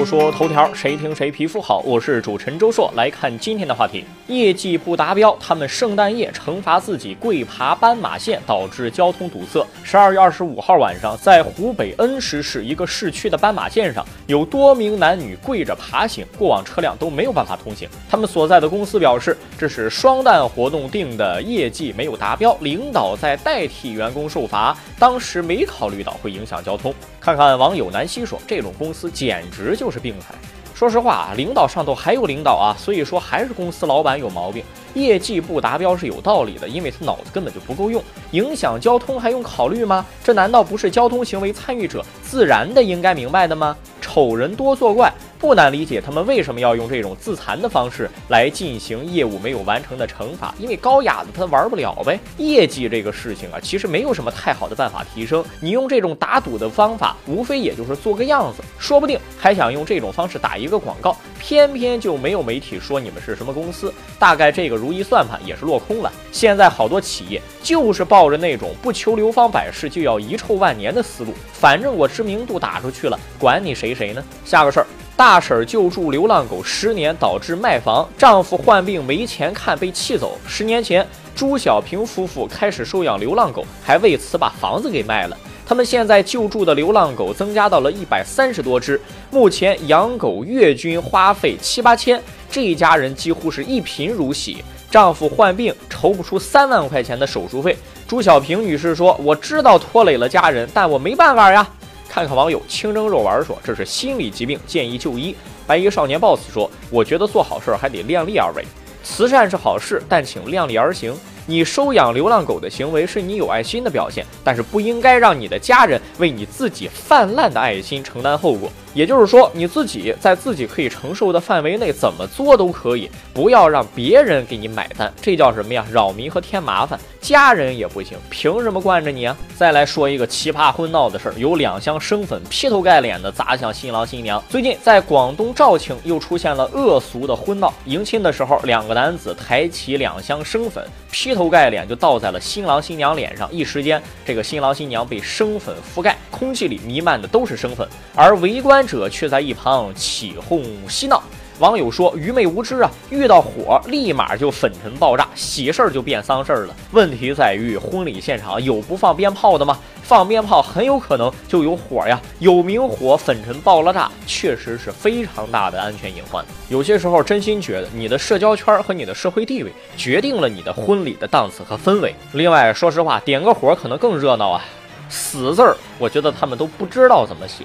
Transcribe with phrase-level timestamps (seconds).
[0.00, 1.80] 说说头条，谁听谁皮肤好。
[1.80, 9.66] 我是主持人周硕，来看今天的话题：业绩不达标，他们圣诞夜惩罚自己跪爬斑马线，导致交通堵塞。
[9.82, 17.88] 十二月二十五号晚上，在湖北恩施市一个市区的斑马线上，有多名男女跪着爬行，过往车辆都没有办法通行。
[18.08, 26.94] 他们所在的公司表示，这是双旦活动定的业绩没有达标，领导在代替员工受罚，当时没考虑到会影响交通。
[27.20, 30.34] 看看网友南希说，这种公司简直就是病态。
[30.80, 34.64] 说实话啊，领导上头还有领导啊，所以说还是公司老板有毛病。
[34.94, 40.06] 业绩不达标是有道理的，因为他脑子根本就不够用，影响交通还用考虑吗？
[40.24, 43.76] 这难道不是交通行为参与者自然的应该明白的吗？
[44.00, 45.12] 丑人多作怪。
[45.40, 52.20] 不难理解他们为什么要用这种自残的方式来进行业务没有完成的惩罚，因为高雅的他玩不了呗。
[52.36, 55.42] 业绩这个事情啊，其实没有什么太好的办法提升。
[55.58, 63.92] 你用这种打赌的方法，无非也就是做个样子，说不定还想用这种方式打一个广告，偏偏就没有媒体说你们是什么公司。
[64.18, 66.12] 大概这个如意算盘也是落空了。
[66.30, 74.22] 现在好多企业就是抱着那种不求流芳百世就要遗臭万年的思路，反正我知名度打出去了，管你谁谁呢？
[74.44, 74.86] 下个事儿。
[75.20, 80.38] 大婶救助流浪狗十年，导致卖房，丈夫患病没钱看被气走。
[80.48, 85.36] 十年前，朱小平夫妇开始收养流浪狗，还为此把房子给卖了。
[85.66, 88.98] 他们现在救助的流浪狗增加到了一百三十多只，
[89.30, 92.18] 目前养狗月均花费七八千，
[92.50, 94.64] 这一家人几乎是一贫如洗。
[94.90, 97.76] 丈夫患病，筹不出三万块钱的手术费。
[98.08, 101.68] 朱小平女士说：“我知道拖累了家人，但我没办法呀。”
[102.10, 105.32] 看看网友清蒸肉丸说：“这是心理疾病，建议就医。”
[105.64, 108.64] 白衣少年 boss 说：“我觉得做好事还得量力而为，
[109.04, 111.14] 慈善是好事，但请量力而行。
[111.46, 125.86] 你收养流浪狗的行为是你有爱心的表现，但是不应该让你的家人为你自己泛滥的爱心承担后果。”也就是说，你自己在自己可以承受的范围内怎么做都可以，不要让别人给你买单，这叫什么呀？
[125.90, 129.36] 扰民和添麻烦，家人也不行，凭什么惯着你啊？
[129.56, 134.42] 再来说一个奇葩婚闹的事儿，有两箱生粉劈头盖脸的砸向新郎新娘。
[134.48, 148.79] 最近在广东肇庆又出现了恶俗的婚闹，迎亲的时候，两个男子抬起两箱生粉，劈头盖脸就倒在了新郎新娘脸上，一时间这个新郎新娘被生粉覆盖，空气里弥漫的都是生粉，而围观。
[148.86, 151.22] 者却在一旁起哄嬉闹，
[151.58, 152.90] 网友说愚昧无知啊！
[153.10, 156.74] 遇到火立马就粉尘爆炸，喜事儿就变丧事儿了。
[156.92, 159.78] 问题在于婚礼现场有不放鞭炮的吗？
[160.02, 166.44] 放鞭炮很有可能就有火呀，有明火粉尘爆了炸，确实是非常大的安全隐患。
[166.68, 172.14] 有些时候真心觉得你的社交圈和你的社会地位决定了你的婚礼的档次和氛围。
[172.32, 174.64] 另外，说实话，点个火可能更热闹啊。
[175.08, 177.64] 死字儿，我觉得他们都不知道怎么写。